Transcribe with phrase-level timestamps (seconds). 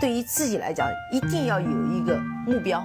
[0.00, 2.82] 对于自己来讲，一定要有一个目标。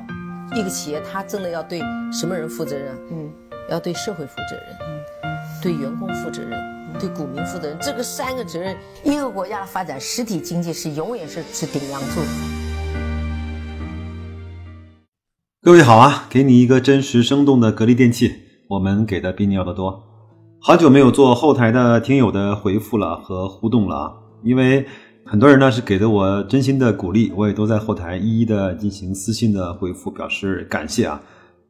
[0.54, 1.80] 一个企业，它真的要对
[2.12, 2.94] 什么人负责任？
[3.10, 3.32] 嗯，
[3.70, 5.00] 要对社会负责任，嗯，
[5.64, 6.52] 对员工负责任，
[7.00, 7.78] 对股民负责任。
[7.80, 8.76] 这个三个责任，
[9.06, 12.20] 一个国家的发展，实体经济是永远是是顶梁柱。
[15.62, 18.36] 各位好啊，给你一个真实生动的格力电器，
[18.72, 20.04] 我们给的比你要的多。
[20.60, 24.14] 好久没有做后台的听友的回复了和互动了啊，
[24.44, 24.86] 因为。
[25.28, 31.20] 很多人呢是给的我真心的鼓励，我也都在后台一一的进行私信的回复，表示感谢啊。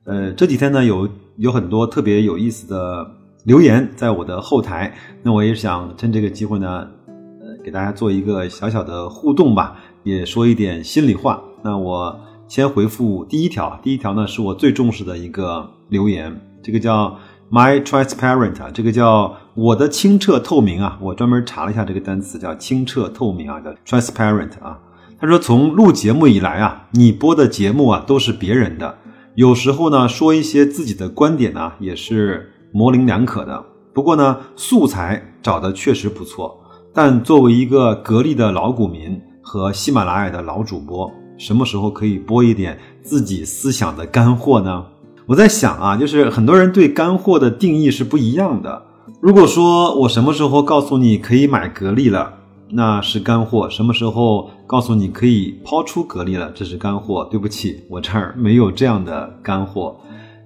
[0.03, 3.09] 呃，这几天呢有有很多特别有意思的
[3.45, 11.41] 留言在我的后台，那我也想趁这个机会呢，呃，给大家做一个小小的互动吧，也说一点心里话。
[11.63, 17.17] 那我先回复第一条，第一条呢是我最重视的一个留言，这个叫。
[17.51, 24.77] My transparent，这个叫我的清澈透明啊，我专门查了一下这个单词，叫清澈透明啊，叫 transparent 啊。
[25.17, 28.97] 他说，从录节目以来啊，你播的节目啊都是别人的，
[29.35, 33.63] 有时候呢说一些自己的观点呢也是模棱两可的。
[33.93, 36.59] 不过呢，素材找的确实不错。
[36.93, 44.85] 但作为一个格力的老股民和喜马拉雅的老主播，什么时候可以播一点自己思想的干货呢？
[45.27, 48.84] 我在想啊，就是很多人对干货的定义是不一样的。
[49.21, 52.33] 如果说我什么时候告诉你可以买格力了，
[52.69, 57.27] 那是干货；什么时候告诉你可以抛出格力了，这是干货。
[57.29, 59.95] 对不起，我这儿没有这样的干货。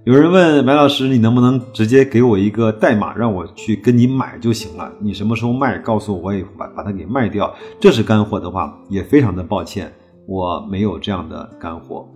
[0.06, 4.92] 有人问白老师，你能不能直接给我一个代码，让我去跟你买就行了？
[5.00, 7.54] 你什么时候卖，告诉我，我也把把它给卖掉。
[7.80, 9.92] 这是干货的话，也非常的抱歉，
[10.28, 12.08] 我没有这样的干货。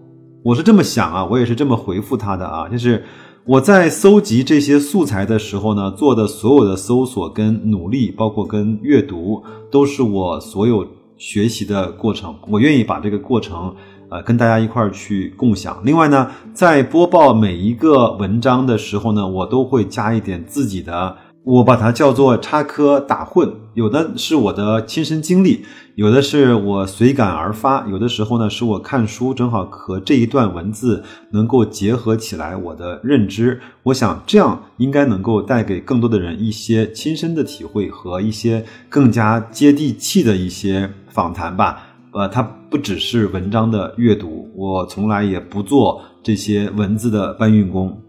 [0.44, 3.04] 我是这么想啊，我也是这么回复他的啊，就是
[3.46, 12.34] 我在搜集这些素材的时候呢，做的所有的搜索跟努力，包括跟阅读，都是我所有学习的过程。
[12.48, 13.76] 我愿意把这个过程，
[14.08, 15.78] 呃，跟大家一块儿去共享。
[15.84, 21.18] 另外呢，在播报每一个文章的时候呢，我都会加一点自己的。
[21.46, 25.66] 我把它叫做插科打诨，有的是我的亲身经历，
[25.96, 41.84] 有的是我随感而发，有的时候呢是我看书正好和这一段文字能够结合起来我的认知，我想这样应该能够带给更多的人一些亲身的体会和一些更加接地气的一些访谈吧。
[42.14, 48.00] 呃，它不只是文章的阅读，我从来也不做这些文字的搬运工。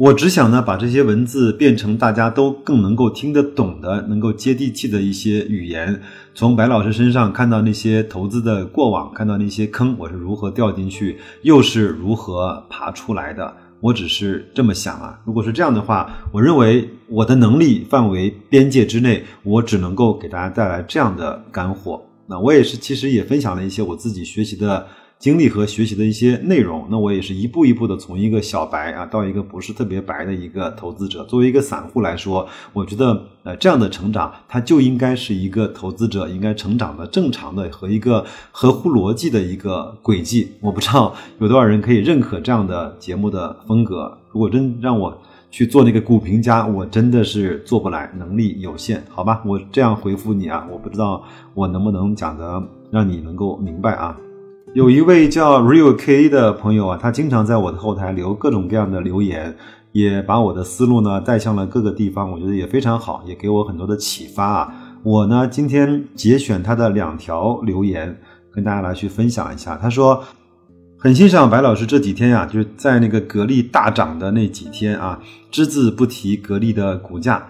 [0.00, 6.00] 我只想呢，把这些文字变成大家都更能够听得懂的、能够接地气的一些语言。
[6.34, 13.54] 从白老师身上看到那些投资的过往，看到那些坑，我是如何掉进去，又是如何爬出来的。
[13.80, 15.20] 我只是这么想啊。
[15.26, 22.02] 如果是这样的话，我认为我的能力范围边界之内，我只能够给大家带来这样的干货。
[22.26, 24.86] 那我也是，其实也分享了一些我自己学习的。
[25.20, 31.22] 经历和学习的一些内容，那我也是一步一步的从一个小白啊，到一个不是特别白的一个投资者。
[31.24, 40.52] 作为一个散户来说，我觉得呃这样的成长，它就应该是一个投资者应该成长的正常的和一个合乎逻辑的一个轨迹。
[40.58, 44.16] 我不知道有多少人可以认可这样的节目的风格。
[44.30, 45.14] 如果真让我
[45.50, 49.42] 去做那个股评家，我真的是做不来，能力有限，好吧？
[49.44, 51.22] 我这样回复你啊，我不知道
[51.52, 54.16] 我能不能讲的让你能够明白啊。
[54.72, 59.56] 有一位叫 Real K 的朋友啊，他经常在我的后台留各种各样的留言，
[59.90, 64.72] 也把我的思路呢带向了各个地方，我觉得也非常好，也给我很多的启发啊。
[65.02, 68.16] 我呢今天节选他的两条留言，
[68.52, 69.76] 跟大家来去分享一下。
[69.76, 70.22] 他说
[70.96, 75.20] 很欣赏白老师这几天呀，就是在那个格力大涨的那几天啊，
[75.50, 77.44] 只字不提格力的股价，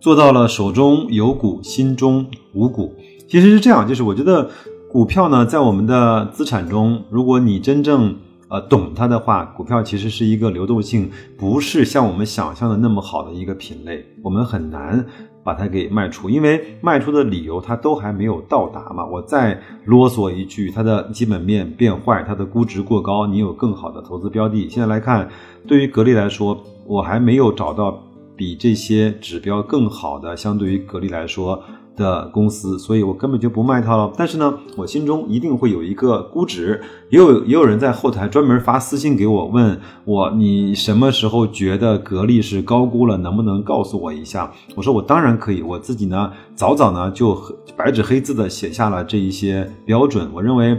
[0.00, 2.94] 做到了手中有股，心中无股。
[3.28, 4.48] 其实是这样，就是我觉得。
[4.92, 8.14] 股票呢，在我们的资产中，如果你真正
[8.48, 15.02] 呃懂它的话，股票其实是一个流动性不是像我们想象的那么好的一个品类，我们很难
[15.42, 19.02] 把它给卖出，因为卖出的理由它都还没有到达嘛。
[19.06, 24.68] 我再啰嗦一句，它的基本面变坏，它的估值过高，你有更好的投资标的。
[24.68, 25.26] 现在来看，
[25.66, 27.98] 对于格力来说，我还没有找到
[28.36, 31.58] 比这些指标更好的，相对于格力来说。
[31.96, 34.12] 的公司，所以我根本就不卖它了。
[34.16, 36.80] 但是呢，我心中一定会有一个估值。
[37.10, 43.16] 也有也有人在后台专门发私信给我，问我你什么时候觉得格力是高估了？
[43.18, 44.50] 能不能告诉我一下？
[44.74, 45.60] 我说我当然可以。
[45.62, 47.38] 我自己呢，早早呢就
[47.76, 50.28] 白纸黑字的写下了这一些标准。
[50.32, 50.78] 我认为，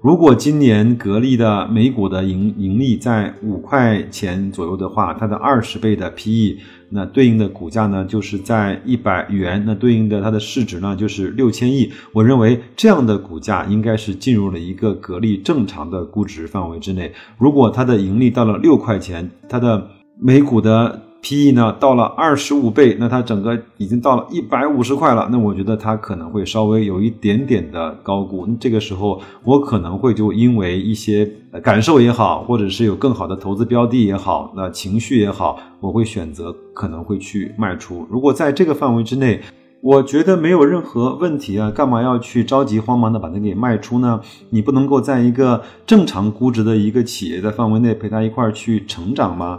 [0.00, 6.58] 如果今年格力的每股的盈盈利在五块钱左右的话，它的二十倍的 PE。
[6.94, 11.92] 那对应的股价呢就是在一百元，那对应的它的市值呢就是六千亿。
[12.12, 17.12] 我认为这样的股价应该是进入了一个格力正常的估值范围之内。
[17.36, 19.88] 如果它的盈利到了六块钱，它的
[20.20, 25.26] 每股的 P/E 呢到了二十五倍，那它整个已经到了一百五十块了。
[25.32, 28.46] 那我觉得它可能会稍微有一点点的高估。
[28.60, 31.26] 这个时候我可能会就因为一些
[31.62, 38.06] 感受也好，或者是有更好的投资标的也好，那情绪也好，我会选择可能会去卖出。
[38.10, 39.40] 如果在这个范围之内，
[39.80, 44.20] 我觉得没有任何问题啊，干嘛要去着急慌忙的把它给卖出呢？
[44.50, 49.58] 你不能够在一个正常估值的一个企业的范围内陪它一块儿去成长吗？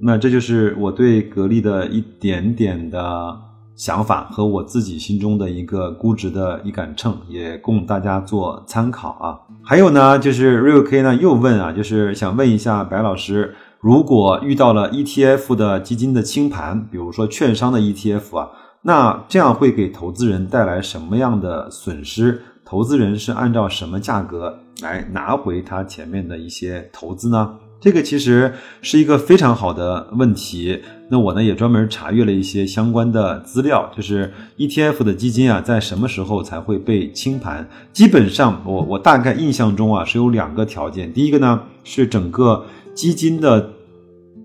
[0.00, 3.36] 那这就是我对格力的一点点的
[3.76, 9.38] 想法和我自己心中的一个估值的一杆秤，也供大家做参考啊。
[9.62, 18.50] 还有呢，就是 Real K 呢又问啊，就是想问一下白老师，如果遇到了 ETF 的基金的清盘，比如说券商的 ETF 啊，
[18.82, 22.42] 那这样会给投资人带来什么样的损失？
[22.64, 27.56] 投资人是按照什么价格来拿回他前面的一些投资呢？
[27.84, 28.50] 这个其实
[28.80, 30.80] 是一个非常好的问题。
[31.10, 37.68] 那我呢也专门查阅了一些相关的资料，就是 ETF 的基金啊，在什么时候才会被清盘？
[37.92, 41.12] 基本上，我我大概印象中啊是有两个条件。
[41.12, 42.64] 第一个呢是整个
[42.94, 43.68] 基金的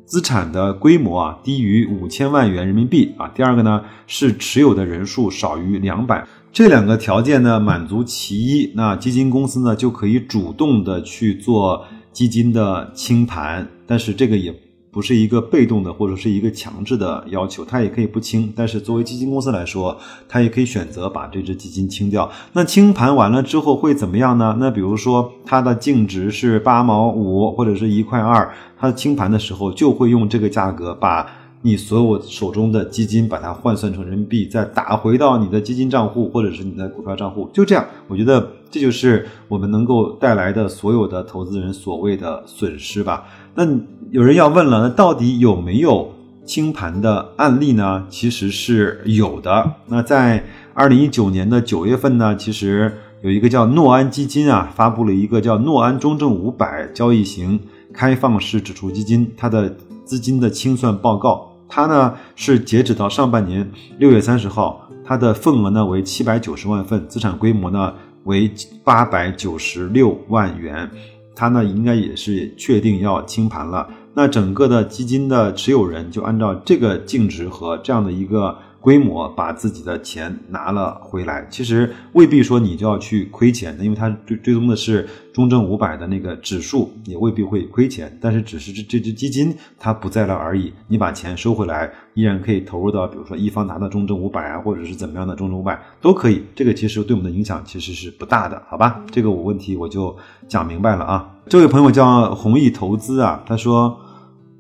[0.04, 3.32] 资产的规模啊低于五千万元人民币啊。
[3.34, 6.28] 第二个呢是持有的人数少于两百。
[6.52, 11.86] 这两个条件呢满足其一，那基金公司呢就可以主动的去做。
[12.12, 14.54] 基金的清盘，但是这个也
[14.92, 18.52] 不是一个被动的，或者是一个强制的要求，它也可以不清。
[18.56, 19.98] 但是作为基金公司来说，
[20.28, 22.30] 它也可以选择把这只基金清掉。
[22.54, 24.58] 那清盘完了之后会怎么样呢？
[24.60, 31.28] 那比如说它的净值是八毛五或者是一块二，它清盘的时候就会用这个价格把
[31.62, 37.50] 你所有手中的基金把它换算成人民币，再打回到你的基金账户或者是你的股票账户。
[37.54, 38.52] 就这样，我觉得。
[38.72, 43.26] 这就是我们能够带来的所有的投资人所谓的损失吧？
[43.56, 43.66] 那
[44.12, 46.14] 有人要问了，那到底有没有
[46.46, 48.06] 清盘的案例呢？
[48.12, 49.72] 其实是有的。
[49.88, 50.46] 那在
[50.76, 57.60] 二零一九年的九月份呢，其实有一个叫诺安基金啊，发布了一个叫诺安中证五百交易型
[57.92, 59.76] 开放式指数基金它的
[60.06, 61.49] 资金的清算报告。
[61.70, 67.94] 它呢是截止到上半年六月三十号，它的份额呢为七百九十万份，资产规模呢。
[68.26, 68.52] 为
[68.84, 70.88] 八百九十六万元，
[71.34, 73.88] 它呢应该也是确定要清盘了。
[74.14, 78.58] 那整个的基金的持有人就按照这个净值和这样的一个。
[78.82, 88.18] 规模把自己的钱拿了回来，其实未必说你就要去亏钱的，因为它追追踪的是中证五百的那个指数，也未必会亏钱。
[88.22, 96.44] 但是只是这这只基金它不在了而已，你把钱收回来，依然可以投入到比如说易方达的中证五百啊，或者是怎么样的中证五百都可以。
[96.56, 99.04] 这个其实对我们的影响其实是不大的，好吧？
[99.12, 100.16] 这个我问题我就
[100.48, 101.30] 讲明白了啊。
[101.48, 104.00] 这位朋友叫弘毅投资啊，他说。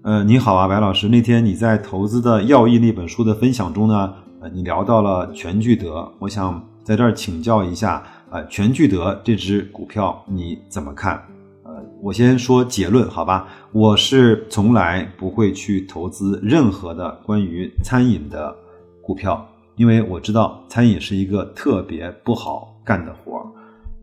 [0.10, 1.08] 呃，你好啊，白老师。
[1.08, 4.12] 那天你在《投资的要义》那本书的分享中呢，
[4.42, 8.02] 呃，你聊到了全聚德，我想在这儿请教一下，
[8.32, 11.24] 呃，全聚德这只股票你怎么看？
[11.62, 11.72] 呃，
[12.02, 13.50] 我先说结论，好吧？
[13.72, 18.56] 我是从来不会去投资任何的关于餐饮的
[19.04, 23.46] 股票，因为我知道餐饮是一个特别不好干的活儿，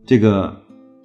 [0.05, 0.55] 这个。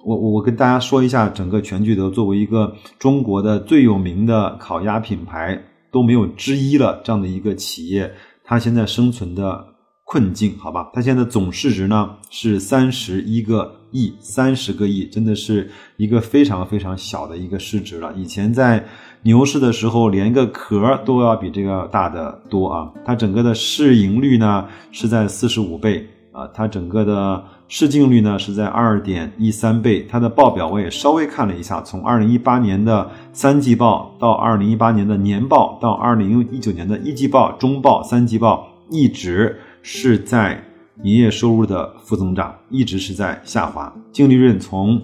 [0.05, 5.61] 我我我跟大家说一下，整个全聚德作为一个中国的最有名的烤鸭品牌
[5.91, 8.11] 都没有之一了，这样的一个企业，
[8.43, 9.65] 它现在生存的
[10.05, 10.89] 困境，好吧？
[10.93, 18.13] 它现在总市值呢是三十一个亿，三十个亿，真的是一个非常非常小的一个市值了。
[18.15, 18.85] 以前在
[19.21, 22.91] 牛市的时候，连一个壳都要比这个大的多啊。
[23.05, 27.41] 它整个的市盈率呢是在四十五倍啊，它整个的。
[27.69, 40.63] 市净率呢是在二点一三倍，它的报表我也稍微看了一下，从二零一八年的三季报到二零一八年的年报到二零一九年的一季报、中报、三季报，一直是在
[41.01, 43.91] 营业收入的负增长，一直是在下滑。
[44.11, 45.01] 净利润从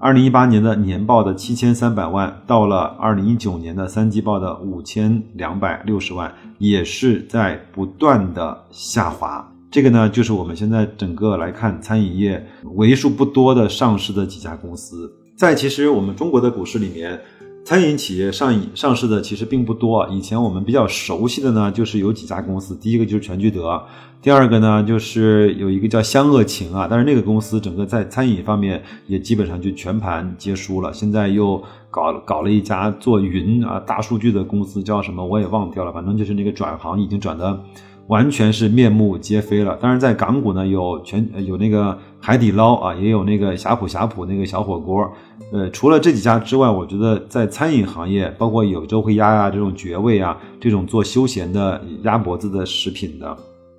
[0.00, 9.48] 二零一八年的年报的七千三百万，到了二零一九年的三季报的五千两百六十万，也是在不断的下滑。
[9.70, 15.12] 这个呢，就是我们现在整个来看餐饮业为数不多的上市的几家公司。
[15.36, 17.20] 在其实我们中国的股市里面，
[17.64, 20.08] 餐饮企业上上市的其实并不多。
[20.08, 23.80] 以前我们比较熟悉的呢，就是有几家公司，第一个就是全聚德，
[24.22, 30.90] 第二个呢就是有一个叫湘鄂情啊，但是那个公司整个在餐饮方面也基本上就全盘皆输了。
[30.94, 37.60] 现在又搞搞了一家做云啊大数据的公司，叫什么我也忘掉了，反正就是那个转行已经转的
[38.08, 39.78] 完全是面目皆非了。
[39.80, 45.10] 当然，在港股呢，有全有那个海底捞啊，也有那个呷哺呷哺那个小火锅。
[45.52, 53.36] 呃，除了这几家之外，我觉得在餐饮行业，包括有周黑鸭啊这种绝味啊，这种做休闲的鸭脖子的食品的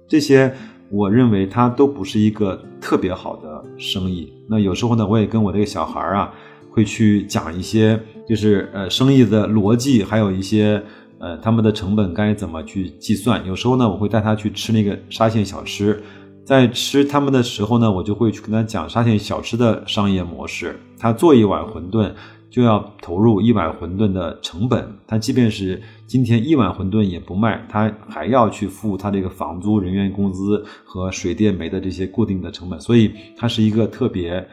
[0.07, 0.51] 这些。
[0.91, 4.33] 我认为它都不是一个特别好的生意。
[4.50, 6.33] 那有时候呢，我也跟我这个小孩啊，
[6.71, 10.81] 会去讲一些，就是呃生意的逻辑，还有一些
[11.20, 13.46] 呃他们的成本该怎么去计算。
[13.46, 16.02] 有时候呢，我会带他去吃那个沙县小吃，
[16.44, 20.80] 在吃他们的时候呢，我就会去跟他讲沙县小吃的商业模式。
[20.98, 22.12] 他做一碗馄饨。
[22.52, 34.44] 就要投入一碗馄饨的成本，他即便是今天一碗馄饨也不卖，他还要去付他这个房租、人员工资和水电煤的这些固定的成本，所以它是一个特别。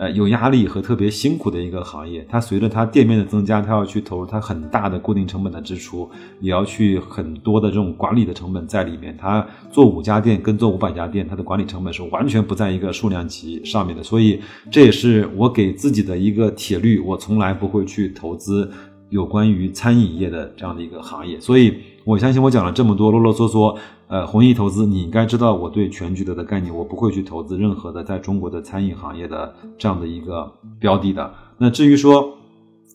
[0.00, 9.14] 呃，有压力和特别辛苦的一个行业，它随着它店面的增加，它要去投入它很大的固定成本的支出，也要去很多的这种管理的成本在里面。
[9.20, 14.02] 它做五家店跟做五百家店，它的管理成本是完全不在一个数量级上面的。
[14.02, 14.40] 所以
[14.70, 18.72] 这也是我给自己的一个铁律，我从来不会去投资
[19.10, 21.38] 有关于餐饮业的这样的一个行业。
[21.38, 23.76] 所以我相信我讲了这么多啰啰嗦嗦。
[24.08, 31.32] 呃，弘毅投资，你应该知道我对全聚德的概念，我不会去投资任何的在中国的餐饮行业的这样的一个标的的。
[31.58, 32.36] 那至于说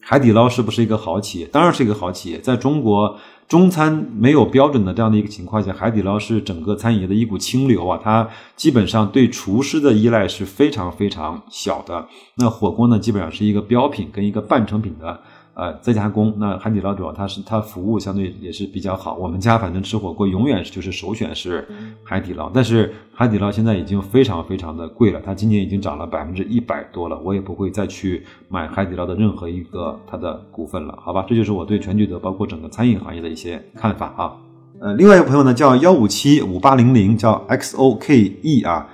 [0.02, 2.40] 海底捞是不是一个好企业，当然是一个好企业。
[2.40, 3.16] 在中国
[3.48, 12.06] 中餐没有标准的这样的一个情况下，海底捞是整个餐饮业的一股清流啊，它基本上对厨师的依赖是非常非常小的。
[12.36, 15.22] 那火锅呢，基本上是一个标品跟一个半成品的。
[15.56, 19.16] 呃，再加工，那海底捞主要它是它服务相对也是比较好。
[19.16, 21.66] 我们家反正吃火锅永远就是首选是
[22.04, 31.26] 海底捞，但是海底捞现在已经非常非常的贵了，它今年已经涨了百分之一百多了，我也不会再去买海底捞的任何一个它的股份了，好吧？
[31.26, 34.36] 这就是我对全聚德包括整个餐饮行业的一些看法啊。
[34.82, 38.90] 呃，另外一个朋友呢叫幺五七五八零零，叫 X O K E 啊，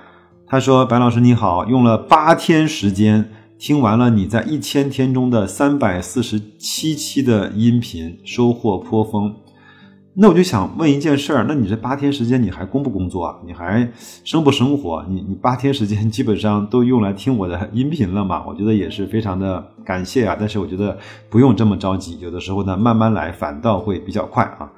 [0.46, 3.32] 他说白老师你好，用了八天时间。
[3.62, 9.32] 听完了你在一千天中的三百四十七期的音频，收获颇丰。
[10.14, 13.36] 那我就想问一件事儿，那你这八天时间你还工不工作啊？
[13.46, 13.88] 你还
[14.24, 15.06] 生不生活？
[15.08, 18.44] 你你八天时间基本上都用来听我的音频了嘛？
[18.48, 20.36] 我觉得也是非常的感谢啊。
[20.36, 20.98] 但是我觉得
[21.30, 24.68] 不用这么着急，有的时候呢慢慢来反倒会比较快啊。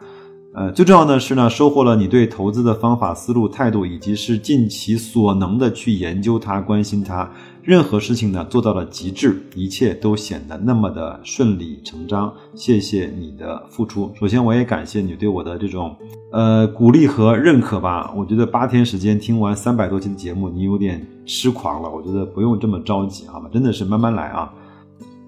[0.52, 7.28] 呃，最重要的是呢，收获了你对投资的方法、思路、态度，以及是尽其所能的去研究它、关心它。
[7.64, 12.30] 任何事情呢做到了极致，一切都显得那么的顺理成章。
[12.54, 14.12] 谢谢你的付出。
[14.20, 15.96] 首先，我也感谢你对我的这种
[16.30, 18.12] 呃鼓励和认可吧。
[18.14, 21.88] 我觉得八天时间听完三百多期的节目，你有点痴狂了。
[21.90, 23.48] 我觉得不用这么着急，好吗？
[23.50, 24.52] 真的是慢慢来啊。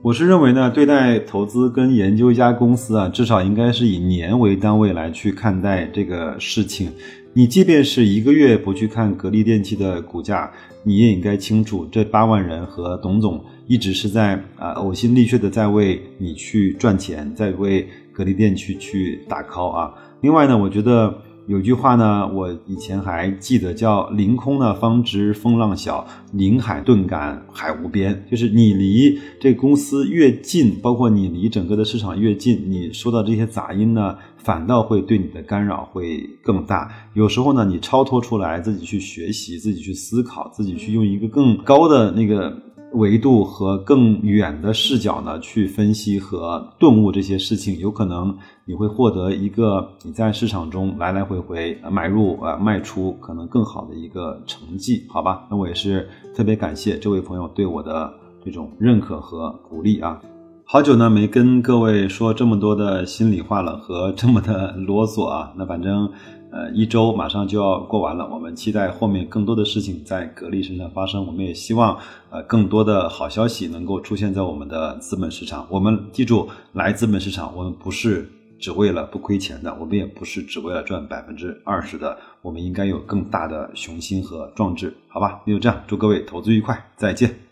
[0.02, 6.92] 我是认为呢，对待投资跟研究一家公司啊，至少应该是以年为单位来去看待这个事情。
[7.36, 10.50] 你即便是一个月不去看格力电器的股价。
[10.84, 19.92] 你也应该清楚，这八万人和董总一直是在啊呕心沥血的在为你去赚钱，在为格力电器去打 call 啊。
[20.22, 21.12] 另外呢，我觉得
[21.46, 28.24] 有句话呢，我以前还记得叫“凌空呢方知风浪小，临海顿感海无边”。
[28.28, 34.16] 就是你离这公司越近，包括你离整个的市场越近，你收到这些杂音呢。
[34.38, 36.88] 反倒会对你的干扰会更大。
[37.14, 42.56] 有时候呢，你超脱出来，自己去学习，自己去思考，自己去用一个更高的那个
[42.92, 55.46] 维度和更远的视角呢，去分析和顿悟这些事情，有可能你会获得一个你在市场中来来回回买入啊卖出可能更好的一个成绩，好吧？
[55.50, 58.12] 那我也是特别感谢这位朋友对我的
[58.44, 60.20] 这种认可和鼓励啊。
[60.68, 65.52] 好久呢没跟各位说这么多的心里话了，和这么的啰嗦啊。
[65.56, 66.11] 那反正，
[66.50, 71.25] 呃，一周马上就要过完了，我们期待后面更多的事情在格力身上发生。
[71.25, 71.96] 我们也希望，
[72.30, 75.64] 呃，更多的好消息能够出现在我们的资本市场。
[75.70, 85.40] 我们记住，来资本市场，我们不是只为了不亏钱的，我们也不是只为了赚百分之二十的，我们应该有更大的雄心和壮志，好吧？
[85.46, 87.45] 那就这样，祝各位投资愉快，再见。